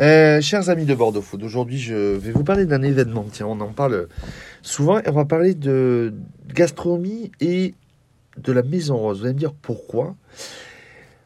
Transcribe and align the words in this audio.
Euh, 0.00 0.40
chers 0.40 0.70
amis 0.70 0.84
de 0.84 0.94
Bordeaux 0.94 1.22
Food, 1.22 1.42
aujourd'hui 1.42 1.78
je 1.78 1.94
vais 1.94 2.30
vous 2.30 2.44
parler 2.44 2.66
d'un 2.66 2.82
événement. 2.82 3.26
Tiens, 3.32 3.46
on 3.46 3.60
en 3.60 3.72
parle 3.72 4.06
souvent 4.62 5.00
et 5.00 5.08
on 5.08 5.12
va 5.12 5.24
parler 5.24 5.54
de 5.54 6.14
gastronomie 6.54 7.32
et 7.40 7.74
de 8.36 8.52
la 8.52 8.62
Maison 8.62 8.96
Rose. 8.96 9.18
Vous 9.18 9.24
allez 9.24 9.34
me 9.34 9.38
dire 9.40 9.52
pourquoi 9.52 10.14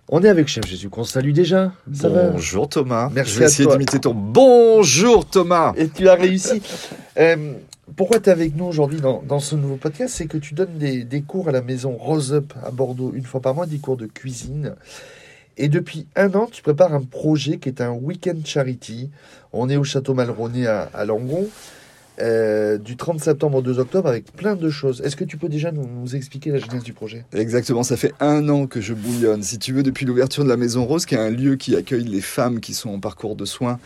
on 0.09 0.23
est 0.23 0.29
avec 0.29 0.49
Chef 0.49 0.67
Jésus, 0.67 0.89
qu'on 0.89 1.05
salue 1.05 1.33
déjà. 1.33 1.73
Ça 1.93 2.09
bonjour 2.09 2.67
Thomas. 2.67 3.11
Merci 3.15 3.35
Je 3.35 3.39
vais 3.39 3.45
essayer 3.45 3.69
d'imiter 3.69 3.99
ton 3.99 4.15
bonjour 4.15 5.27
Thomas. 5.27 5.75
Et 5.77 5.89
tu 5.89 6.09
as 6.09 6.15
réussi. 6.15 6.63
Euh, 7.19 7.53
pourquoi 7.95 8.21
tu 8.21 8.31
es 8.31 8.33
avec 8.33 8.57
nous 8.57 8.65
aujourd'hui 8.65 9.03
dans, 9.03 9.21
dans, 9.21 9.39
ce 9.39 9.55
nouveau 9.55 9.77
podcast? 9.77 10.15
C'est 10.17 10.25
que 10.25 10.39
tu 10.39 10.55
donnes 10.55 10.79
des, 10.79 11.05
des, 11.05 11.21
cours 11.21 11.51
à 11.51 11.53
la 11.53 11.61
maison 11.61 11.95
Rose 11.95 12.33
Up 12.33 12.55
à 12.65 12.71
Bordeaux 12.71 13.13
une 13.15 13.25
fois 13.25 13.43
par 13.43 13.55
mois, 13.55 13.67
des 13.67 13.77
cours 13.77 13.99
de 13.99 14.07
cuisine. 14.07 14.77
Et 15.57 15.69
depuis 15.69 16.07
un 16.17 16.33
an, 16.35 16.49
tu 16.51 16.63
prépares 16.63 16.95
un 16.95 17.03
projet 17.03 17.59
qui 17.59 17.69
est 17.69 17.81
un 17.81 17.93
week-end 17.93 18.37
charity. 18.45 19.11
On 19.53 19.69
est 19.69 19.77
au 19.77 19.85
Château 19.85 20.15
Malronné 20.15 20.67
à, 20.67 20.91
à 20.95 21.05
Langon. 21.05 21.49
Euh, 22.21 22.77
du 22.77 22.97
30 22.97 23.21
septembre 23.21 23.59
au 23.59 23.63
2 23.63 23.79
octobre 23.79 24.07
avec 24.07 24.33
plein 24.33 24.55
de 24.55 24.69
choses. 24.69 25.01
Est-ce 25.01 25.17
que 25.17 25.25
tu 25.25 25.39
peux 25.39 25.49
déjà 25.49 25.73
nous, 25.73 25.87
nous, 25.87 26.15
expliquer 26.15 26.51
la 26.51 26.59
genèse 26.59 26.83
du 26.83 26.93
projet? 26.93 27.25
Exactement, 27.33 27.83
ça 27.83 27.97
fait 27.97 28.13
un 28.21 28.51
an 28.51 28.67
que 28.67 28.83
je 28.83 28.93
bouillonne. 28.93 29.43
Si 29.43 29.59
tu 29.59 29.73
veux, 29.73 29.83
depuis 29.83 30.05
l'ouverture 30.05 30.45
de 30.45 30.49
la 30.51 30.59
Maison 30.59 30.85
Rose, 30.85 31.07
qui 31.07 31.15
est 31.15 31.19
un 31.19 31.31
lieu 31.31 31.57
qui 31.57 31.75
accueille 31.75 32.05
les 32.05 32.21
femmes 32.21 32.61
qui 32.61 32.75
sont 32.75 32.91
en 32.91 33.01
parcours 33.01 33.35
de 33.35 33.47
soins 33.47 33.81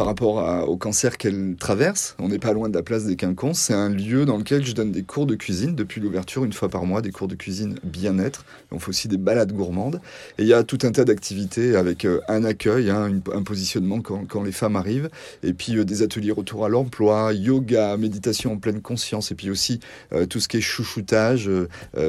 par 0.00 0.06
rapport 0.06 0.66
au 0.66 0.78
cancer 0.78 1.18
qu'elle 1.18 1.56
traverse. 1.60 2.16
On 2.18 2.30
n'est 2.30 2.38
pas 2.38 2.54
loin 2.54 2.70
de 2.70 2.74
la 2.74 2.82
place 2.82 3.04
des 3.04 3.16
Quinconces. 3.16 3.60
C'est 3.60 3.74
un 3.74 3.90
lieu 3.90 4.24
dans 4.24 4.38
lequel 4.38 4.64
je 4.64 4.72
donne 4.72 4.92
des 4.92 5.02
cours 5.02 5.26
de 5.26 5.34
cuisine 5.34 5.74
depuis 5.74 6.00
l'ouverture, 6.00 6.42
une 6.42 6.54
fois 6.54 6.70
par 6.70 6.86
mois, 6.86 7.02
des 7.02 7.10
cours 7.10 7.28
de 7.28 7.34
cuisine 7.34 7.74
bien-être. 7.84 8.46
On 8.70 8.78
fait 8.78 8.88
aussi 8.88 9.08
des 9.08 9.18
balades 9.18 9.52
gourmandes. 9.52 10.00
Et 10.38 10.44
il 10.44 10.48
y 10.48 10.54
a 10.54 10.62
tout 10.62 10.78
un 10.84 10.92
tas 10.92 11.04
d'activités 11.04 11.76
avec 11.76 12.06
euh, 12.06 12.22
un 12.28 12.44
accueil, 12.44 12.88
hein, 12.88 13.20
un 13.30 13.42
positionnement 13.42 14.00
quand, 14.00 14.24
quand, 14.26 14.42
les 14.42 14.52
femmes 14.52 14.74
arrivent, 14.74 15.10
et 15.42 15.52
puis 15.52 15.76
euh, 15.76 15.84
des 15.84 16.00
ateliers 16.00 16.32
retour 16.32 16.64
à 16.64 16.70
l'emploi, 16.70 17.34
yoga, 17.34 17.98
méditation 17.98 18.54
en 18.54 18.56
pleine 18.56 18.80
conscience, 18.80 19.32
et 19.32 19.34
puis 19.34 19.50
aussi 19.50 19.80
euh, 20.14 20.24
tout 20.24 20.40
ce 20.40 20.48
qui 20.48 20.56
est 20.56 20.62
chouchoutage, 20.62 21.50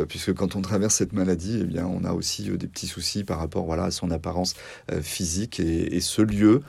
puisque 0.08 0.34
quand 0.34 0.56
on 0.56 0.62
traverse 0.62 0.96
cette 0.96 1.12
maladie, 1.12 1.60
eh 1.60 1.66
bien, 1.66 1.86
on 1.86 2.06
a 2.06 2.14
aussi 2.14 2.44
des 2.44 2.68
petits 2.68 2.88
soucis 2.88 3.26
par 3.26 3.40
rapport 3.40 3.66
voilà, 3.66 3.84
à 3.84 3.92
son 3.92 4.12
apparence 4.12 4.56
physique. 5.02 5.60
Et, 5.60 5.98
et, 5.98 6.00
ce 6.00 6.22
lieu, 6.22 6.62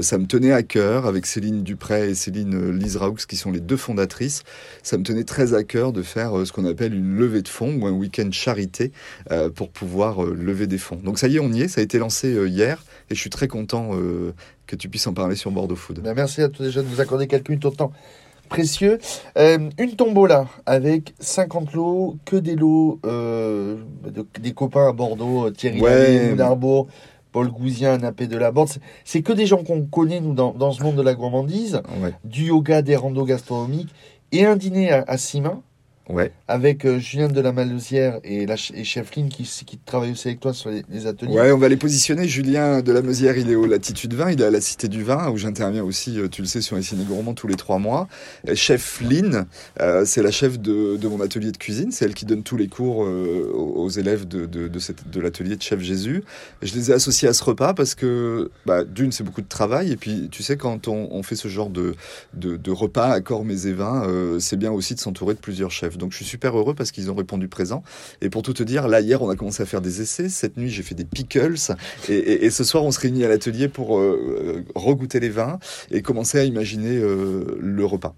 ça 0.00 0.18
me 0.18 0.26
tenait 0.26 0.52
à 0.52 0.63
cœur 0.64 1.06
avec 1.06 1.26
Céline 1.26 1.62
Dupré 1.62 2.10
et 2.10 2.14
Céline 2.14 2.70
Lisraoux, 2.70 3.16
qui 3.28 3.36
sont 3.36 3.52
les 3.52 3.60
deux 3.60 3.76
fondatrices. 3.76 4.42
Ça 4.82 4.98
me 4.98 5.02
tenait 5.02 5.24
très 5.24 5.54
à 5.54 5.64
cœur 5.64 5.92
de 5.92 6.02
faire 6.02 6.46
ce 6.46 6.52
qu'on 6.52 6.66
appelle 6.66 6.94
une 6.94 7.16
levée 7.16 7.42
de 7.42 7.48
fonds 7.48 7.74
ou 7.80 7.86
un 7.86 7.92
week-end 7.92 8.30
charité 8.32 8.92
euh, 9.30 9.50
pour 9.50 9.70
pouvoir 9.70 10.24
euh, 10.24 10.34
lever 10.34 10.66
des 10.66 10.78
fonds. 10.78 10.96
Donc 10.96 11.18
ça 11.18 11.28
y 11.28 11.36
est, 11.36 11.40
on 11.40 11.52
y 11.52 11.62
est. 11.62 11.68
Ça 11.68 11.80
a 11.80 11.84
été 11.84 11.98
lancé 11.98 12.34
euh, 12.34 12.48
hier 12.48 12.84
et 13.10 13.14
je 13.14 13.20
suis 13.20 13.30
très 13.30 13.48
content 13.48 13.90
que 14.66 14.76
tu 14.76 14.88
puisses 14.88 15.06
en 15.06 15.12
parler 15.12 15.36
sur 15.36 15.50
Bordeaux 15.50 15.76
Food. 15.76 16.00
Ben 16.00 16.14
merci 16.14 16.40
à 16.40 16.48
toi 16.48 16.64
déjà 16.64 16.82
de 16.82 16.88
nous 16.88 17.00
accorder 17.00 17.26
quelques 17.26 17.50
minutes 17.50 17.66
au 17.66 17.70
temps 17.70 17.92
précieux. 18.48 18.98
Euh, 19.36 19.58
une 19.78 19.96
tombola 19.96 20.46
avec 20.64 21.14
50 21.20 21.74
lots, 21.74 22.16
que 22.24 22.36
des 22.36 22.56
lots 22.56 22.98
de, 23.04 23.76
des 24.40 24.52
copains 24.52 24.88
à 24.88 24.92
Bordeaux, 24.92 25.50
Thierry 25.50 25.80
ouais. 25.80 26.34
Paul 27.34 27.50
Gouzien, 27.50 27.98
Napé 27.98 28.28
de 28.28 28.38
la 28.38 28.52
Bande. 28.52 28.68
C'est 29.04 29.22
que 29.22 29.32
des 29.32 29.44
gens 29.44 29.64
qu'on 29.64 29.84
connaît, 29.84 30.20
nous, 30.20 30.34
dans, 30.34 30.52
dans, 30.52 30.70
ce 30.70 30.80
monde 30.84 30.94
de 30.94 31.02
la 31.02 31.14
gourmandise. 31.14 31.82
Ouais. 32.00 32.14
Du 32.22 32.44
yoga, 32.44 32.80
des 32.80 32.94
randos 32.94 33.24
gastronomiques 33.24 33.92
et 34.30 34.46
un 34.46 34.54
dîner 34.54 34.92
à, 34.92 35.04
à 35.08 35.18
six 35.18 35.40
mains. 35.40 35.60
Ouais. 36.10 36.32
Avec 36.48 36.84
euh, 36.84 36.98
Julien 36.98 37.28
de 37.28 37.40
la 37.40 37.52
Malosière 37.52 38.20
et, 38.24 38.44
la, 38.44 38.56
et 38.74 38.84
Chef 38.84 39.16
Lynn 39.16 39.30
qui, 39.30 39.44
qui 39.64 39.78
travaille 39.78 40.12
aussi 40.12 40.28
avec 40.28 40.40
toi 40.40 40.52
sur 40.52 40.68
les, 40.68 40.84
les, 40.90 41.06
ateliers. 41.06 41.32
Ouais, 41.32 41.50
on 41.50 41.56
va 41.56 41.68
les 41.68 41.78
positionner. 41.78 42.28
Julien 42.28 42.82
de 42.82 42.92
la 42.92 43.00
Mosière, 43.00 43.38
il 43.38 43.50
est 43.50 43.54
au 43.54 43.64
Latitude 43.64 44.12
20, 44.12 44.32
il 44.32 44.42
est 44.42 44.44
à 44.44 44.50
la 44.50 44.60
Cité 44.60 44.88
du 44.88 45.02
Vin, 45.02 45.30
où 45.30 45.38
j'interviens 45.38 45.82
aussi, 45.82 46.18
euh, 46.18 46.28
tu 46.28 46.42
le 46.42 46.46
sais, 46.46 46.60
sur 46.60 46.76
les 46.76 46.82
ciné 46.82 47.04
tous 47.34 47.46
les 47.46 47.54
trois 47.54 47.78
mois. 47.78 48.06
Et 48.46 48.54
chef 48.54 49.00
Lynn, 49.00 49.46
euh, 49.80 50.04
c'est 50.04 50.22
la 50.22 50.30
chef 50.30 50.58
de, 50.58 50.96
de, 50.96 51.08
mon 51.08 51.22
atelier 51.22 51.52
de 51.52 51.56
cuisine. 51.56 51.90
C'est 51.90 52.04
elle 52.04 52.14
qui 52.14 52.26
donne 52.26 52.42
tous 52.42 52.58
les 52.58 52.68
cours 52.68 53.04
euh, 53.04 53.50
aux 53.54 53.88
élèves 53.88 54.28
de, 54.28 54.44
de, 54.44 54.68
de, 54.68 54.78
cette, 54.78 55.08
de 55.10 55.20
l'atelier 55.22 55.56
de 55.56 55.62
Chef 55.62 55.80
Jésus. 55.80 56.22
Je 56.60 56.74
les 56.74 56.90
ai 56.90 56.94
associés 56.94 57.28
à 57.28 57.32
ce 57.32 57.42
repas 57.42 57.72
parce 57.72 57.94
que, 57.94 58.50
bah, 58.66 58.84
d'une, 58.84 59.10
c'est 59.10 59.24
beaucoup 59.24 59.42
de 59.42 59.48
travail. 59.48 59.90
Et 59.90 59.96
puis, 59.96 60.28
tu 60.30 60.42
sais, 60.42 60.58
quand 60.58 60.86
on, 60.86 61.08
on 61.12 61.22
fait 61.22 61.36
ce 61.36 61.48
genre 61.48 61.70
de, 61.70 61.94
de, 62.34 62.58
de 62.58 62.70
repas 62.70 63.08
à 63.08 63.22
corps, 63.22 63.44
mais 63.44 63.66
et 63.66 63.72
vins, 63.72 64.06
c'est 64.40 64.56
bien 64.56 64.70
aussi 64.70 64.94
de 64.94 65.00
s'entourer 65.00 65.32
de 65.32 65.38
plusieurs 65.38 65.70
chefs. 65.70 65.93
Donc, 65.98 66.12
je 66.12 66.16
suis 66.16 66.24
super 66.24 66.56
heureux 66.56 66.74
parce 66.74 66.90
qu'ils 66.90 67.10
ont 67.10 67.14
répondu 67.14 67.48
présent. 67.48 67.82
Et 68.20 68.30
pour 68.30 68.42
tout 68.42 68.52
te 68.52 68.62
dire, 68.62 68.88
là, 68.88 69.00
hier, 69.00 69.22
on 69.22 69.30
a 69.30 69.36
commencé 69.36 69.62
à 69.62 69.66
faire 69.66 69.80
des 69.80 70.00
essais. 70.00 70.28
Cette 70.28 70.56
nuit, 70.56 70.70
j'ai 70.70 70.82
fait 70.82 70.94
des 70.94 71.04
pickles. 71.04 71.56
Et, 72.08 72.50
ce 72.50 72.64
soir, 72.64 72.84
on 72.84 72.90
se 72.90 73.00
réunit 73.00 73.24
à 73.24 73.28
l'atelier 73.28 73.68
pour 73.68 73.98
euh, 73.98 74.64
regoûter 74.74 75.20
les 75.20 75.30
vins 75.30 75.58
et 75.90 76.02
commencer 76.02 76.38
à 76.38 76.44
imaginer 76.44 76.96
euh, 76.96 77.58
le 77.60 77.84
repas. 77.84 78.14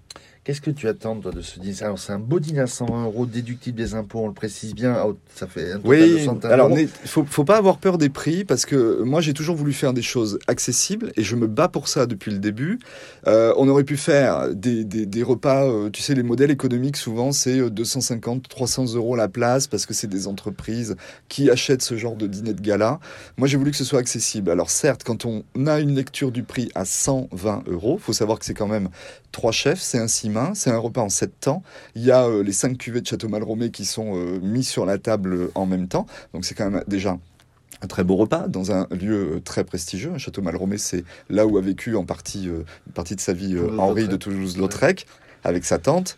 Qu'est-ce 0.47 0.61
que 0.61 0.71
tu 0.71 0.87
attends 0.87 1.17
toi, 1.17 1.33
de 1.33 1.41
ce 1.41 1.59
dîner? 1.59 1.75
C'est 1.97 2.13
un 2.13 2.19
beau 2.19 2.39
dîner 2.39 2.61
à 2.61 2.67
120 2.67 3.03
euros, 3.03 3.25
déductible 3.25 3.77
des 3.77 3.95
impôts, 3.95 4.19
on 4.19 4.27
le 4.29 4.33
précise 4.33 4.73
bien. 4.73 4.95
Ça 5.35 5.45
fait 5.45 5.73
un 5.73 5.79
total 5.79 5.89
oui, 5.89 6.13
de 6.13 6.19
100 6.19 6.45
alors 6.45 6.79
il 6.79 6.87
faut, 6.87 7.25
faut 7.25 7.43
pas 7.43 7.57
avoir 7.57 7.79
peur 7.79 7.97
des 7.97 8.07
prix 8.07 8.45
parce 8.45 8.65
que 8.65 9.01
moi 9.03 9.19
j'ai 9.19 9.33
toujours 9.33 9.57
voulu 9.57 9.73
faire 9.73 9.91
des 9.91 10.01
choses 10.01 10.39
accessibles 10.47 11.11
et 11.17 11.23
je 11.23 11.35
me 11.35 11.47
bats 11.47 11.67
pour 11.67 11.89
ça 11.89 12.05
depuis 12.05 12.31
le 12.31 12.39
début. 12.39 12.79
Euh, 13.27 13.53
on 13.57 13.67
aurait 13.67 13.83
pu 13.83 13.97
faire 13.97 14.55
des, 14.55 14.85
des, 14.85 15.05
des 15.05 15.21
repas, 15.21 15.65
euh, 15.65 15.89
tu 15.89 16.01
sais, 16.01 16.15
les 16.15 16.23
modèles 16.23 16.51
économiques 16.51 16.95
souvent 16.95 17.33
c'est 17.33 17.69
250, 17.69 18.47
300 18.47 18.95
euros 18.95 19.17
la 19.17 19.27
place 19.27 19.67
parce 19.67 19.85
que 19.85 19.93
c'est 19.93 20.07
des 20.07 20.29
entreprises 20.29 20.95
qui 21.27 21.49
achètent 21.49 21.81
ce 21.81 21.97
genre 21.97 22.15
de 22.15 22.25
dîner 22.25 22.53
de 22.53 22.61
gala. 22.61 23.01
Moi 23.35 23.49
j'ai 23.49 23.57
voulu 23.57 23.71
que 23.71 23.77
ce 23.77 23.83
soit 23.83 23.99
accessible. 23.99 24.49
Alors 24.49 24.69
certes, 24.69 25.03
quand 25.03 25.25
on 25.25 25.43
a 25.65 25.81
une 25.81 25.93
lecture 25.93 26.31
du 26.31 26.43
prix 26.43 26.71
à 26.73 26.85
120 26.85 27.63
euros, 27.67 27.99
faut 28.01 28.13
savoir 28.13 28.39
que 28.39 28.45
c'est 28.45 28.53
quand 28.53 28.69
même 28.69 28.87
trois 29.33 29.51
chefs, 29.51 29.81
c'est 29.81 29.99
un 29.99 30.07
six 30.07 30.29
c'est 30.53 30.71
un 30.71 30.77
repas 30.77 31.01
en 31.01 31.09
sept 31.09 31.39
temps. 31.39 31.63
Il 31.95 32.03
y 32.03 32.11
a 32.11 32.25
euh, 32.25 32.43
les 32.43 32.53
cinq 32.53 32.77
cuvées 32.77 33.01
de 33.01 33.07
Château 33.07 33.29
Malromé 33.29 33.71
qui 33.71 33.85
sont 33.85 34.15
euh, 34.15 34.39
mis 34.41 34.63
sur 34.63 34.85
la 34.85 34.97
table 34.97 35.49
en 35.55 35.65
même 35.65 35.87
temps. 35.87 36.05
Donc 36.33 36.45
c'est 36.45 36.55
quand 36.55 36.69
même 36.69 36.83
déjà 36.87 37.17
un 37.81 37.87
très 37.87 38.03
beau 38.03 38.15
repas 38.15 38.47
dans 38.47 38.71
un 38.71 38.87
lieu 38.91 39.35
euh, 39.35 39.39
très 39.39 39.63
prestigieux. 39.63 40.17
Château 40.17 40.41
Malromé, 40.41 40.77
c'est 40.77 41.03
là 41.29 41.45
où 41.45 41.57
a 41.57 41.61
vécu 41.61 41.95
en 41.95 42.05
partie, 42.05 42.49
euh, 42.49 42.63
une 42.87 42.93
partie 42.93 43.15
de 43.15 43.21
sa 43.21 43.33
vie 43.33 43.55
euh, 43.55 43.77
Henri 43.77 44.07
de 44.07 44.15
Toulouse-Lautrec 44.15 45.05
avec 45.43 45.65
sa 45.65 45.77
tante. 45.77 46.17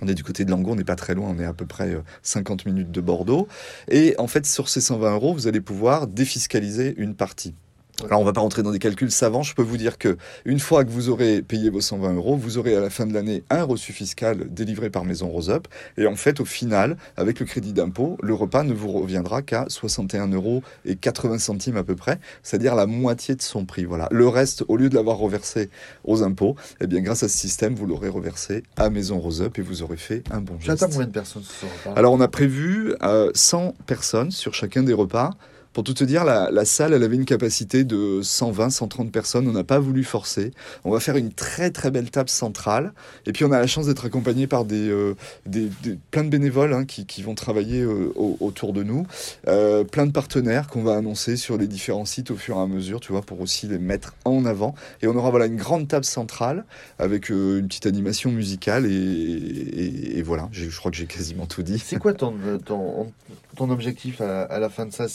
On 0.00 0.08
est 0.08 0.14
du 0.14 0.24
côté 0.24 0.44
de 0.44 0.50
Langon, 0.50 0.72
on 0.72 0.76
n'est 0.76 0.84
pas 0.84 0.96
très 0.96 1.14
loin, 1.14 1.32
on 1.36 1.38
est 1.38 1.44
à 1.44 1.52
peu 1.52 1.66
près 1.66 1.96
50 2.22 2.66
minutes 2.66 2.90
de 2.90 3.00
Bordeaux. 3.00 3.46
Et 3.88 4.16
en 4.18 4.26
fait, 4.26 4.44
sur 4.44 4.68
ces 4.68 4.80
120 4.80 5.12
euros, 5.14 5.34
vous 5.34 5.46
allez 5.46 5.60
pouvoir 5.60 6.08
défiscaliser 6.08 6.94
une 6.96 7.14
partie. 7.14 7.54
Alors 8.02 8.20
on 8.20 8.24
va 8.24 8.32
pas 8.32 8.40
rentrer 8.40 8.62
dans 8.64 8.72
des 8.72 8.80
calculs 8.80 9.12
savants, 9.12 9.44
je 9.44 9.54
peux 9.54 9.62
vous 9.62 9.76
dire 9.76 9.98
que 9.98 10.16
une 10.44 10.58
fois 10.58 10.84
que 10.84 10.90
vous 10.90 11.10
aurez 11.10 11.42
payé 11.42 11.70
vos 11.70 11.80
120 11.80 12.14
euros, 12.14 12.36
vous 12.36 12.58
aurez 12.58 12.74
à 12.74 12.80
la 12.80 12.90
fin 12.90 13.06
de 13.06 13.14
l'année 13.14 13.44
un 13.50 13.62
reçu 13.62 13.92
fiscal 13.92 14.52
délivré 14.52 14.90
par 14.90 15.04
Maison 15.04 15.28
Rose 15.28 15.48
Up, 15.48 15.68
et 15.96 16.08
en 16.08 16.16
fait 16.16 16.40
au 16.40 16.44
final, 16.44 16.96
avec 17.16 17.38
le 17.38 17.46
crédit 17.46 17.72
d'impôt, 17.72 18.18
le 18.20 18.34
repas 18.34 18.64
ne 18.64 18.74
vous 18.74 18.90
reviendra 18.90 19.42
qu'à 19.42 19.66
61 19.68 20.28
euros 20.28 20.62
et 20.84 20.96
80 20.96 21.38
centimes 21.38 21.76
à 21.76 21.84
peu 21.84 21.94
près, 21.94 22.18
c'est-à-dire 22.42 22.74
la 22.74 22.86
moitié 22.86 23.36
de 23.36 23.42
son 23.42 23.64
prix. 23.64 23.84
Voilà. 23.84 24.08
Le 24.10 24.26
reste, 24.26 24.64
au 24.66 24.76
lieu 24.76 24.88
de 24.88 24.94
l'avoir 24.96 25.18
reversé 25.18 25.70
aux 26.02 26.24
impôts, 26.24 26.56
eh 26.80 26.88
bien 26.88 27.00
grâce 27.00 27.22
à 27.22 27.28
ce 27.28 27.38
système, 27.38 27.74
vous 27.74 27.86
l'aurez 27.86 28.08
reversé 28.08 28.64
à 28.76 28.90
Maison 28.90 29.20
Rose 29.20 29.40
Up 29.40 29.58
et 29.58 29.62
vous 29.62 29.82
aurez 29.82 29.96
fait 29.96 30.24
un 30.32 30.40
bon 30.40 30.54
geste. 30.54 30.66
J'attends 30.66 30.92
combien 30.92 31.06
de 31.06 31.12
personnes 31.12 31.44
ce 31.44 31.64
repas? 31.64 31.96
Alors 31.96 32.12
on 32.12 32.20
a 32.20 32.28
prévu 32.28 32.94
euh, 33.02 33.30
100 33.34 33.74
personnes 33.86 34.32
sur 34.32 34.52
chacun 34.52 34.82
des 34.82 34.92
repas. 34.92 35.30
Pour 35.74 35.82
tout 35.82 35.92
te 35.92 36.04
dire, 36.04 36.24
la, 36.24 36.64
salle, 36.64 36.92
elle 36.94 37.02
avait 37.02 37.16
une 37.16 37.24
capacité 37.24 37.82
de 37.82 38.20
120, 38.22 38.70
130 38.70 39.10
personnes. 39.10 39.48
On 39.48 39.52
n'a 39.52 39.64
pas 39.64 39.80
voulu 39.80 40.04
forcer. 40.04 40.52
On 40.84 40.92
va 40.92 41.00
faire 41.00 41.16
une 41.16 41.32
très 41.32 41.72
très 41.72 41.90
belle 41.90 42.12
table 42.12 42.28
centrale. 42.28 42.92
Et 43.26 43.32
puis 43.32 43.44
on 43.44 43.50
a 43.50 43.58
la 43.58 43.66
chance 43.66 43.86
d'être 43.86 44.06
accompagné 44.06 44.46
par 44.46 44.64
des, 44.64 44.88
euh, 44.88 45.16
des, 45.46 45.68
plein 46.12 46.22
de 46.22 46.28
bénévoles 46.28 46.72
hein, 46.72 46.84
qui, 46.84 47.06
qui, 47.06 47.24
vont 47.24 47.34
travailler 47.34 47.80
euh, 47.80 48.12
au, 48.14 48.36
autour 48.38 48.72
de 48.72 48.84
nous, 48.84 49.04
euh, 49.48 49.82
plein 49.82 50.06
de 50.06 50.12
partenaires 50.12 50.68
qu'on 50.68 50.84
va 50.84 50.94
annoncer 50.94 51.36
sur 51.36 51.58
les 51.58 51.66
différents 51.66 52.04
sites 52.04 52.30
au 52.30 52.36
fur 52.36 52.56
et 52.56 52.60
à 52.60 52.66
mesure, 52.68 53.00
tu 53.00 53.10
vois, 53.10 53.22
pour 53.22 53.40
aussi 53.40 53.66
les 53.66 53.78
mettre 53.80 54.14
en 54.24 54.44
avant. 54.44 54.76
Et 55.02 55.08
on 55.08 55.16
aura 55.16 55.30
voilà 55.30 55.46
une 55.46 55.56
grande 55.56 55.88
table 55.88 56.04
centrale 56.04 56.66
avec 57.00 57.30
une 57.30 57.66
petite 57.66 57.86
animation 57.86 58.30
musicale 58.30 58.86
et, 58.86 60.18
et, 60.18 60.22
voilà. 60.22 60.48
Je 60.52 60.70
crois 60.76 60.92
que 60.92 60.96
j'ai 60.96 61.06
quasiment 61.06 61.46
tout 61.46 61.64
dit. 61.64 61.80
C'est 61.80 61.98
quoi 61.98 62.14
ton, 62.14 62.34
ton, 62.64 63.12
ton 63.56 63.70
objectif 63.70 64.20
à, 64.20 64.58
la 64.60 64.68
fin 64.68 64.86
de 64.86 64.92
ça? 64.92 65.08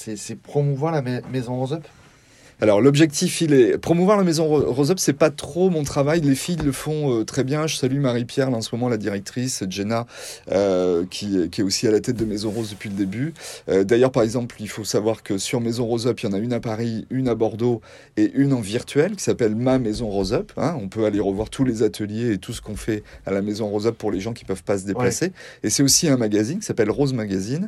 Promouvoir 0.50 0.92
la 0.92 1.02
maison 1.02 1.56
Rose 1.58 1.74
Up 1.74 1.88
alors 2.62 2.82
l'objectif, 2.82 3.40
il 3.40 3.54
est 3.54 3.78
promouvoir 3.78 4.18
la 4.18 4.26
maison 4.26 4.46
Rose 4.46 4.92
Up, 4.92 5.00
c'est 5.00 5.14
pas 5.14 5.30
trop 5.30 5.70
mon 5.70 5.84
travail. 5.84 6.20
Les 6.20 6.36
filles 6.36 6.58
le 6.58 6.74
font 6.74 7.20
euh, 7.20 7.24
très 7.24 7.46
bien. 7.46 7.68
Je 7.68 7.78
salue 7.78 8.02
Marie-Pierre, 8.02 8.50
en 8.50 8.62
ce 8.62 8.76
moment 8.76 8.90
la 8.90 8.98
directrice, 8.98 9.64
Jenna, 9.70 10.06
euh, 10.52 11.06
qui, 11.10 11.50
qui, 11.50 11.62
est 11.62 11.64
aussi 11.64 11.88
à 11.88 11.92
la 11.92 12.02
tête 12.02 12.18
de 12.18 12.26
Maison 12.26 12.50
Rose 12.50 12.72
depuis 12.72 12.90
le 12.90 12.96
début. 12.96 13.34
Euh, 13.70 13.86
D'ailleurs, 13.86 14.12
par 14.12 14.24
exemple, 14.24 14.58
il 14.60 14.68
faut 14.68 14.84
savoir 14.84 15.24
que 15.24 15.38
sur 15.38 15.62
Maison 15.62 15.86
Rose 15.86 16.06
Up, 16.06 16.20
il 16.20 16.26
y 16.26 16.30
en 16.30 16.34
a 16.34 16.38
une 16.38 16.52
à 16.52 16.60
Paris, 16.60 17.08
une 17.10 17.30
à 17.30 17.36
Bordeaux 17.36 17.80
et 18.18 18.30
une 18.36 18.52
en 18.52 18.60
virtuel 18.60 19.16
qui 19.16 19.24
s'appelle 19.24 19.56
Ma 19.56 19.80
Maison 19.80 20.10
Rose 20.10 20.34
Up. 20.34 20.52
Hein. 20.58 20.78
On 20.82 20.90
peut 20.90 21.06
aller 21.06 21.22
revoir 21.22 21.50
tous 21.50 21.64
les 21.64 21.82
ateliers 21.82 22.34
et 22.34 22.38
tout 22.40 22.52
ce 22.52 22.62
qu'on 22.62 22.76
fait 22.76 23.04
à 23.26 23.32
la 23.32 23.42
Maison 23.42 23.70
Rose 23.70 23.88
Up 23.88 23.96
pour 23.98 24.12
les 24.12 24.20
gens 24.20 24.34
qui 24.34 24.44
peuvent 24.44 24.64
pas 24.64 24.78
se 24.78 24.86
déplacer. 24.86 25.28
Ouais. 25.28 25.32
Et 25.64 25.70
c'est 25.70 25.84
aussi 25.84 26.10
un 26.10 26.18
magazine 26.18 26.60
qui 26.60 26.66
s'appelle 26.66 26.92
Rose 26.92 27.14
Magazine, 27.14 27.68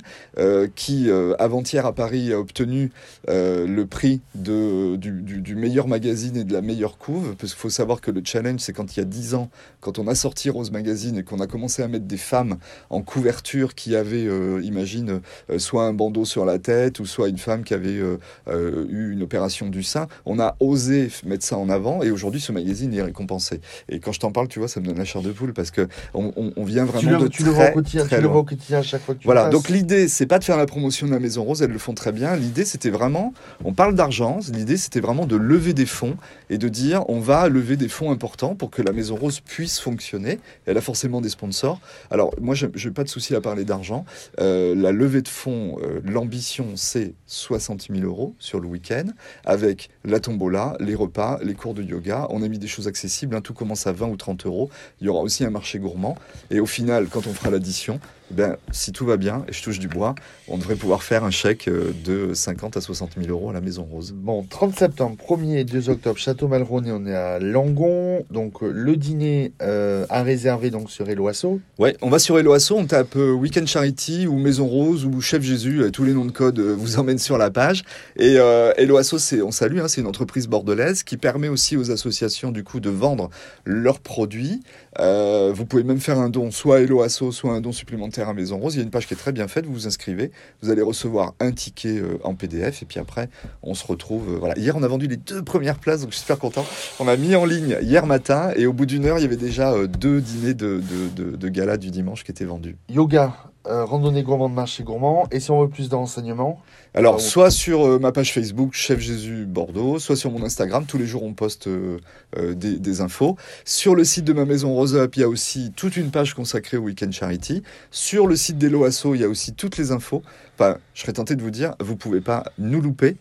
qui 0.76 1.10
avant-hier 1.40 1.86
à 1.86 1.94
Paris 1.94 2.34
a 2.34 2.40
obtenu 2.40 2.92
le 3.28 3.84
prix 3.86 4.20
de 4.36 4.81
du, 4.98 5.22
du- 5.22 5.42
du 5.42 5.56
meilleur 5.56 5.88
magazine 5.88 6.38
et 6.38 6.44
de 6.44 6.54
la 6.54 6.62
meilleure 6.62 6.98
couve, 6.98 7.36
parce 7.38 7.54
qu'il 7.54 7.60
faut 7.62 7.70
savoir 7.70 8.02
que 8.02 8.12
le 8.12 8.22
challenge, 8.24 8.60
c'est 8.62 8.74
quand 8.74 8.96
il 8.96 9.00
y 9.00 9.02
a 9.02 9.06
10 9.06 9.36
ans, 9.36 9.50
quand 9.80 10.00
on 10.00 10.08
a 10.08 10.16
sorti 10.16 10.50
Rose 10.50 10.72
Magazine 10.72 11.18
et 11.18 11.24
qu'on 11.24 11.40
a 11.40 11.48
commencé 11.48 11.82
à 11.84 11.88
mettre 11.88 12.06
des 12.06 12.18
femmes 12.18 12.58
en 12.90 13.02
couverture 13.02 13.76
qui 13.76 13.96
avaient, 13.96 14.26
euh, 14.28 14.62
imagine, 14.64 15.22
euh, 15.50 15.60
soit 15.60 15.84
un 15.86 15.94
bandeau 15.94 16.26
sur 16.26 16.46
la 16.46 16.60
tête, 16.60 17.00
ou 17.00 17.06
soit 17.06 17.30
une 17.30 17.38
femme 17.38 17.64
qui 17.64 17.74
avait 17.74 17.98
euh, 17.98 18.18
euh, 18.48 18.86
eu 18.90 19.12
une 19.14 19.24
opération 19.24 19.68
du 19.70 19.84
sein, 19.84 20.08
on 20.26 20.40
a 20.40 20.56
osé 20.60 21.10
mettre 21.26 21.46
ça 21.46 21.58
en 21.58 21.70
avant, 21.70 22.04
et 22.04 22.12
aujourd'hui, 22.12 22.42
ce 22.42 22.52
magazine 22.52 22.94
est 22.94 23.02
récompensé. 23.02 23.62
Et 23.90 24.00
quand 24.00 24.12
je 24.12 24.20
t'en 24.20 24.32
parle, 24.32 24.48
tu 24.48 24.60
vois, 24.60 24.68
ça 24.68 24.80
me 24.80 24.86
donne 24.86 24.98
la 24.98 25.06
chair 25.06 25.22
de 25.22 25.32
poule, 25.32 25.54
parce 25.54 25.72
que 25.72 25.88
on, 26.14 26.32
on- 26.36 26.54
on 26.56 26.64
vient 26.64 26.86
vraiment 26.86 27.12
le, 27.20 27.24
de 27.26 27.28
tu 27.28 27.44
le 27.44 27.52
très, 27.54 27.72
au 27.72 27.76
quotidien, 27.76 28.06
très 28.06 28.16
tu 28.18 28.22
le 28.22 28.28
loin. 28.28 28.38
au 28.38 28.44
quotidien 28.44 28.80
à 28.80 28.82
chaque 28.84 29.02
fois 29.04 29.16
que 29.16 29.20
tu 29.20 29.26
Voilà, 29.26 29.46
le 29.46 29.52
donc 29.52 29.70
l'idée, 29.70 30.08
c'est 30.08 30.26
pas 30.26 30.40
de 30.40 30.44
faire 30.44 30.58
la 30.58 30.66
promotion 30.66 31.08
de 31.08 31.12
la 31.12 31.20
Maison 31.20 31.44
Rose, 31.44 31.62
elles 31.62 31.72
le 31.72 31.78
font 31.80 31.94
très 31.94 32.12
bien. 32.12 32.36
L'idée, 32.36 32.66
c'était 32.66 32.90
vraiment, 32.90 33.34
on 33.64 33.74
parle 33.74 33.96
d'argent, 33.96 34.40
l'idée, 34.54 34.71
c'était 34.78 35.00
vraiment 35.00 35.26
de 35.26 35.36
lever 35.36 35.74
des 35.74 35.86
fonds 35.86 36.18
et 36.50 36.58
de 36.58 36.68
dire, 36.68 37.04
on 37.10 37.20
va 37.20 37.50
lever 37.50 37.78
des 37.78 37.88
fonds 37.88 38.12
importants 38.12 38.56
pour 38.56 38.70
que 38.70 38.82
la 38.82 38.92
Maison 38.92 39.16
Rose 39.16 39.40
puisse 39.40 39.80
fonctionner. 39.80 40.40
Elle 40.66 40.78
a 40.78 40.82
forcément 40.82 41.22
des 41.22 41.30
sponsors. 41.30 41.80
Alors, 42.10 42.34
moi, 42.42 42.56
je 42.56 42.66
n'ai 42.66 42.94
pas 42.94 43.04
de 43.04 43.10
souci 43.10 43.36
à 43.36 43.42
parler 43.42 43.66
d'argent. 43.66 44.06
Euh, 44.40 44.76
la 44.76 44.92
levée 44.92 45.22
de 45.22 45.28
fonds, 45.28 45.78
euh, 45.84 46.02
l'ambition, 46.04 46.68
c'est 46.76 47.14
60 47.28 47.88
000 47.94 48.06
euros 48.06 48.36
sur 48.40 48.60
le 48.60 48.68
week-end, 48.68 49.06
avec 49.46 49.90
la 50.04 50.20
tombola, 50.20 50.76
les 50.80 50.96
repas, 50.96 51.40
les 51.44 51.54
cours 51.54 51.74
de 51.74 51.84
yoga. 51.84 52.28
On 52.30 52.44
a 52.44 52.48
mis 52.48 52.60
des 52.60 52.68
choses 52.68 52.88
accessibles, 52.88 53.36
hein, 53.36 53.42
tout 53.42 53.54
commence 53.54 53.88
à 53.88 53.92
20 53.92 54.08
ou 54.08 54.18
30 54.18 54.46
euros. 54.46 54.70
Il 55.00 55.08
y 55.08 55.10
aura 55.10 55.22
aussi 55.22 55.44
un 55.44 55.50
marché 55.50 55.80
gourmand. 55.80 56.18
Et 56.50 56.60
au 56.60 56.66
final, 56.66 57.08
quand 57.08 57.28
on 57.28 57.34
fera 57.34 57.50
l'addition, 57.50 58.00
eh 58.32 58.34
ben, 58.34 58.56
si 58.72 58.94
tout 58.94 59.06
va 59.06 59.18
bien, 59.18 59.44
et 59.50 59.54
je 59.54 59.62
touche 59.62 59.78
du 59.78 59.90
bois, 59.90 60.16
on 60.48 60.58
devrait 60.58 60.76
pouvoir 60.76 61.04
faire 61.04 61.26
un 61.26 61.32
chèque 61.32 61.68
euh, 61.68 61.92
de 62.06 62.34
50 62.34 62.78
à 62.78 62.82
60 62.82 63.12
000 63.18 63.30
euros 63.30 63.50
à 63.50 63.54
la 63.54 63.60
Maison 63.60 63.84
Rose. 63.84 64.14
Bon, 64.16 64.46
30 64.50 64.74
septembre, 64.74 65.18
1er 65.28 65.58
et 65.58 65.64
2 65.66 65.90
octobre, 65.90 66.18
Château 66.18 66.48
Malroney, 66.48 66.92
on 66.94 67.06
est 67.06 67.14
à 67.14 67.40
Langon. 67.40 68.24
Donc, 68.32 68.64
euh, 68.64 68.72
le 68.74 68.96
dîner 68.96 69.52
euh, 69.62 70.06
à 70.10 70.24
réserver 70.24 70.70
donc, 70.70 70.90
sur 70.90 71.10
Eloasso. 71.10 71.60
Ouais, 71.78 71.98
on 72.02 72.10
va 72.10 72.20
sur 72.20 72.40
Eloasso, 72.40 72.78
on 72.78 72.86
tape 72.86 73.16
Weekend 73.16 73.68
Charity 73.68 74.28
ou 74.28 74.38
Maison 74.38 74.66
Rose 74.66 75.06
ou 75.06 75.20
Chef 75.20 75.42
Jésus, 75.42 75.92
tous 75.92 76.06
les 76.06 76.14
noms 76.14 76.26
de 76.26 76.32
code 76.32 76.60
vous 76.60 77.00
emmènent 77.00 77.18
sur 77.18 77.38
la 77.38 77.52
page. 77.52 77.84
Et 78.16 78.36
euh, 78.38 78.72
Eloasso, 78.78 79.18
c'est, 79.18 79.42
on 79.42 79.52
salue, 79.52 79.80
hein, 79.80 79.88
c'est 79.88 80.02
une 80.02 80.08
entreprise 80.08 80.48
bordelaise 80.48 81.04
qui 81.04 81.18
permet 81.18 81.50
aussi 81.50 81.76
aux 81.76 81.92
associations 81.92 82.52
du 82.52 82.64
coup 82.64 82.80
de 82.80 82.90
vendre 82.90 83.30
leurs 83.66 84.00
produits. 84.00 84.62
Euh, 85.00 85.52
vous 85.54 85.66
pouvez 85.66 85.84
même 85.84 86.00
faire 86.00 86.20
un 86.20 86.30
don, 86.30 86.52
soit 86.52 86.82
Eloasso, 86.82 87.32
soit 87.32 87.52
un 87.52 87.62
don 87.62 87.72
supplémentaire 87.72 88.21
à 88.30 88.34
Maison 88.34 88.58
Rose. 88.58 88.76
Il 88.76 88.78
y 88.78 88.82
a 88.82 88.84
une 88.84 88.92
page 88.92 89.08
qui 89.08 89.14
est 89.14 89.18
très 89.18 89.32
bien 89.32 89.48
faite, 89.48 89.66
vous 89.66 89.74
vous 89.74 89.88
inscrivez, 89.88 90.32
vous 90.62 90.70
allez 90.70 90.82
recevoir 90.82 91.34
un 91.40 91.52
ticket 91.52 92.00
euh, 92.00 92.20
en 92.24 92.36
PDF 92.36 92.82
et 92.82 92.86
puis 92.86 93.00
après 93.00 93.30
on 93.64 93.74
se 93.74 93.86
retrouve. 93.86 94.34
euh, 94.34 94.38
voilà. 94.38 94.58
Hier 94.58 94.76
on 94.76 94.84
a 94.84 94.88
vendu 94.88 95.08
les 95.08 95.18
deux 95.18 95.44
premières 95.44 95.80
places, 95.80 96.02
donc 96.02 96.12
je 96.12 96.16
suis 96.16 96.22
super 96.24 96.40
content. 96.40 96.66
On 97.00 97.08
a 97.08 97.18
mis 97.18 97.36
en 97.36 97.46
ligne 97.46 97.78
hier 97.82 98.06
matin 98.06 98.52
et 98.56 98.66
au 98.66 98.74
bout 98.74 98.86
d'une 98.86 99.06
heure 99.06 99.18
il 99.20 99.22
y 99.22 99.26
avait 99.26 99.38
déjà 99.38 99.72
euh, 99.74 99.88
deux 99.88 100.22
dîners 100.22 100.54
de, 100.54 101.50
gala 101.50 101.78
du 101.78 101.92
dimanche 101.92 102.24
qui 102.24 102.32
étaient 102.32 102.46
vendus. 102.46 102.78
Yoga, 102.90 103.51
euh, 103.68 103.86
randonnée 103.86 104.24
gourmande, 104.24 104.54
marché 104.54 104.84
gourmand. 104.84 105.28
Et 105.32 105.40
si 105.40 105.52
on 105.52 105.62
veut 105.62 105.70
plus 105.70 105.88
de 105.90 105.96
renseignements, 105.96 106.62
Alors, 106.94 107.16
Ah, 107.18 107.20
soit 107.20 107.52
sur 107.52 107.86
euh, 107.86 108.00
ma 108.00 108.12
page 108.12 108.34
Facebook, 108.34 108.74
Chef 108.74 109.00
Jésus 109.00 109.46
Bordeaux, 109.46 110.00
soit 110.00 110.16
sur 110.16 110.32
mon 110.32 110.44
Instagram. 110.44 110.86
Tous 110.88 110.98
les 110.98 111.06
jours, 111.06 111.24
on 111.24 111.34
poste 111.34 111.68
euh, 111.68 112.00
euh, 112.38 112.54
des, 112.54 112.78
des 112.80 113.02
infos. 113.02 113.38
Sur 113.66 113.96
le 113.96 114.04
site 114.04 114.26
de 114.26 114.34
ma 114.34 114.46
maison 114.46 114.74
Rose 114.74 114.96
Up, 114.96 115.16
il 115.16 115.22
y 115.22 115.24
a 115.24 115.30
aussi 115.30 115.72
toute 115.76 115.96
une 115.98 116.12
page 116.12 116.34
consacrée 116.34 116.78
au 116.78 116.82
Weekend 116.82 117.12
Charity. 117.14 117.62
Sur 117.92 118.28
le 118.28 118.36
site 118.36 118.58
d'Elo 118.58 118.84
Asso, 118.84 119.14
il 119.16 119.22
y 119.22 119.24
a 119.24 119.30
aussi 119.30 119.54
toutes 119.54 119.78
les 119.78 119.92
infos. 119.92 120.22
Enfin, 120.58 120.78
je 120.94 121.02
serais 121.02 121.14
tenté 121.14 121.36
de 121.36 121.42
vous 121.42 121.52
dire, 121.52 121.76
vous 121.80 121.96
pouvez 121.96 122.22
pas 122.22 122.44
nous 122.58 122.82
louper. 122.82 123.16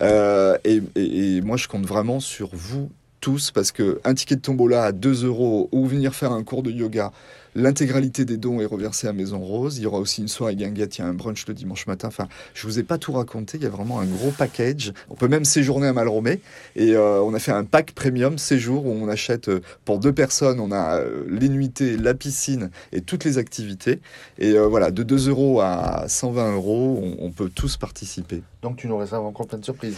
Et, 0.00 0.80
et- 0.96 1.36
et 1.36 1.40
moi, 1.42 1.56
je 1.56 1.68
compte 1.68 1.86
vraiment 1.86 2.20
sur 2.20 2.50
vous 2.52 2.90
tous 3.20 3.52
parce 3.52 3.70
que 3.70 4.00
un 4.04 4.14
ticket 4.14 4.34
de 4.36 4.40
tombola 4.40 4.84
à 4.84 4.92
2 4.92 5.24
euros 5.26 5.68
ou 5.70 5.86
venir 5.86 6.12
faire 6.14 6.32
un 6.32 6.42
cours 6.42 6.62
de 6.64 6.70
yoga, 6.72 7.12
l'intégralité 7.54 8.24
des 8.24 8.36
dons 8.36 8.60
est 8.60 8.66
reversée 8.66 9.08
à 9.08 9.12
Maison 9.12 9.38
Rose. 9.38 9.78
Il 9.78 9.82
y 9.82 9.86
aura 9.86 9.98
aussi 9.98 10.20
une 10.20 10.28
soirée 10.28 10.56
guinguette, 10.56 10.98
il 10.98 11.02
y 11.02 11.04
a 11.04 11.08
un 11.08 11.14
brunch 11.14 11.46
le 11.46 11.54
dimanche 11.54 11.86
matin. 11.86 12.08
Enfin, 12.08 12.28
je 12.54 12.66
vous 12.66 12.78
ai 12.78 12.82
pas 12.82 12.98
tout 12.98 13.12
raconté. 13.12 13.58
Il 13.58 13.64
y 13.64 13.66
a 13.66 13.70
vraiment 13.70 14.00
un 14.00 14.06
gros 14.06 14.30
package. 14.30 14.92
On 15.10 15.14
peut 15.14 15.28
même 15.28 15.44
séjourner 15.44 15.86
à 15.86 15.92
Malromé 15.92 16.40
et 16.76 16.94
euh, 16.94 17.20
on 17.22 17.34
a 17.34 17.38
fait 17.38 17.52
un 17.52 17.64
pack 17.64 17.92
premium 17.92 18.38
séjour 18.38 18.86
où 18.86 18.90
on 18.90 19.08
achète 19.08 19.48
euh, 19.48 19.60
pour 19.84 19.98
deux 19.98 20.12
personnes. 20.12 20.60
On 20.60 20.72
a 20.72 20.98
euh, 20.98 21.24
les 21.28 21.48
nuitées, 21.48 21.96
la 21.96 22.14
piscine 22.14 22.70
et 22.92 23.00
toutes 23.00 23.24
les 23.24 23.38
activités. 23.38 24.00
Et 24.38 24.52
euh, 24.52 24.66
voilà, 24.66 24.90
de 24.90 25.02
2 25.02 25.28
euros 25.28 25.60
à 25.60 26.04
120 26.08 26.54
euros, 26.54 27.00
on, 27.02 27.26
on 27.26 27.30
peut 27.30 27.50
tous 27.54 27.76
participer. 27.76 28.42
donc 28.62 28.76
tu 28.76 28.88
nous 28.88 28.96
réserves 28.96 29.24
encore 29.24 29.46
plein 29.46 29.58
de 29.58 29.64
surprises. 29.64 29.96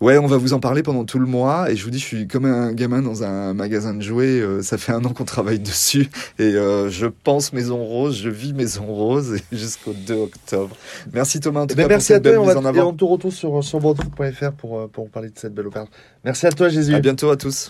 Ouais, 0.00 0.16
on 0.18 0.26
va 0.26 0.36
vous 0.36 0.52
en 0.52 0.60
parler 0.60 0.82
pendant 0.82 1.04
tout 1.04 1.18
le 1.18 1.26
mois. 1.26 1.70
Et 1.70 1.76
je 1.76 1.84
vous 1.84 1.90
dis, 1.90 1.98
je 1.98 2.04
suis 2.04 2.28
comme 2.28 2.44
un 2.44 2.72
gamin 2.72 3.02
dans 3.02 3.24
un 3.24 3.52
magasin 3.52 3.94
de 3.94 4.02
jouets. 4.02 4.42
Ça 4.62 4.78
fait 4.78 4.92
un 4.92 5.04
an 5.04 5.10
qu'on 5.10 5.24
travaille 5.24 5.58
dessus. 5.58 6.08
Et 6.38 6.54
euh, 6.54 6.87
je 6.88 7.06
pense 7.06 7.52
Maison 7.52 7.84
Rose, 7.84 8.20
je 8.22 8.30
vis 8.30 8.52
Maison 8.52 8.86
Rose 8.86 9.36
jusqu'au 9.52 9.92
2 9.92 10.14
octobre. 10.14 10.76
Merci 11.12 11.40
Thomas, 11.40 11.60
en 11.60 11.66
tout 11.66 11.74
Eh 11.74 11.76
ben, 11.76 11.82
cas, 11.84 11.88
merci 11.88 12.12
à 12.14 12.20
toi. 12.20 12.32
On, 12.38 12.44
va, 12.44 12.56
en 12.56 12.64
avant. 12.64 12.88
on 12.88 12.92
te 12.92 13.04
retrouve 13.04 13.34
sur, 13.34 13.62
sur 13.62 13.80
bordeaux.fr 13.80 14.52
pour, 14.52 14.78
euh, 14.78 14.86
pour 14.88 15.08
parler 15.10 15.30
de 15.30 15.38
cette 15.38 15.54
belle 15.54 15.66
opération. 15.66 15.92
Merci 16.24 16.46
à 16.46 16.50
toi, 16.50 16.68
Jésus. 16.68 16.94
À 16.94 17.00
bientôt 17.00 17.30
à 17.30 17.36
tous. 17.36 17.68